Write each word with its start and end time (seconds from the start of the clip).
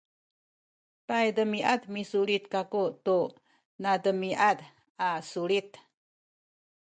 paydemiad 1.07 1.81
misulit 1.95 2.43
kaku 2.53 2.83
tu 3.05 3.17
nademiad 3.83 4.57
a 5.07 5.09
sulit 5.31 5.69